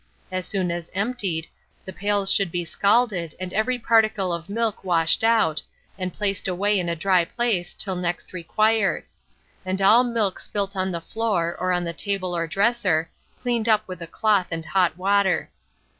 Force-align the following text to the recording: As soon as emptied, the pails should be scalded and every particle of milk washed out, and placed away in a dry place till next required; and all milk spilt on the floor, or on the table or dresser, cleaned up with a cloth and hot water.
As 0.31 0.47
soon 0.47 0.71
as 0.71 0.89
emptied, 0.95 1.45
the 1.85 1.93
pails 1.93 2.31
should 2.31 2.51
be 2.51 2.65
scalded 2.65 3.35
and 3.39 3.53
every 3.53 3.77
particle 3.77 4.33
of 4.33 4.49
milk 4.49 4.83
washed 4.83 5.23
out, 5.23 5.61
and 5.95 6.11
placed 6.11 6.47
away 6.47 6.79
in 6.79 6.89
a 6.89 6.95
dry 6.95 7.23
place 7.23 7.75
till 7.75 7.95
next 7.95 8.33
required; 8.33 9.03
and 9.63 9.79
all 9.79 10.03
milk 10.03 10.39
spilt 10.39 10.75
on 10.75 10.91
the 10.91 11.01
floor, 11.01 11.55
or 11.59 11.71
on 11.71 11.83
the 11.83 11.93
table 11.93 12.35
or 12.35 12.47
dresser, 12.47 13.11
cleaned 13.39 13.69
up 13.69 13.87
with 13.87 14.01
a 14.01 14.07
cloth 14.07 14.47
and 14.49 14.65
hot 14.65 14.97
water. 14.97 15.51